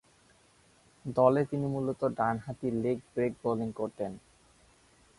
[1.05, 4.11] দলে তিনি মূলতঃ ডানহাতি লেগ ব্রেক বোলিং করতেন।